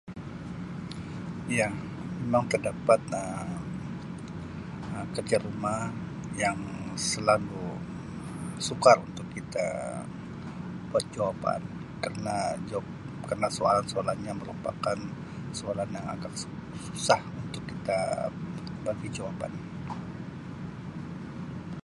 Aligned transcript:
Ya, 1.57 1.67
memang 2.23 2.43
terdapat 2.51 3.01
Um 3.21 3.51
kerja 5.15 5.37
rumah 5.45 5.81
yang 6.43 6.57
selalu 7.09 7.65
yang 7.69 8.65
sukar 8.67 8.97
Um 8.99 9.05
untuk 9.09 9.27
kita 9.37 9.67
buat 10.89 11.05
jawapan 11.15 11.61
kerna 12.03 12.37
jawap- 12.69 12.99
kerna 13.29 13.47
soalan-soalannya 13.57 14.33
merupakan 14.41 14.97
soalan 15.59 15.89
yang 15.95 16.07
agak 16.15 16.33
su-susah 16.41 17.21
untuk 17.45 17.61
kita 17.71 17.99
bagi 18.85 19.07
jawapan. 19.17 19.51